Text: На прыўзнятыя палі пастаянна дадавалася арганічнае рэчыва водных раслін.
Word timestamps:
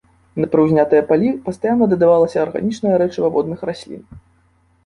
На 0.43 0.47
прыўзнятыя 0.53 1.01
палі 1.11 1.29
пастаянна 1.49 1.89
дадавалася 1.93 2.37
арганічнае 2.47 2.95
рэчыва 3.03 3.27
водных 3.37 3.59
раслін. 3.73 4.03